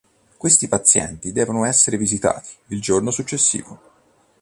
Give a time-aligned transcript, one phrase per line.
[0.35, 3.79] Questi pazienti devono essere visitati il giorno successivo.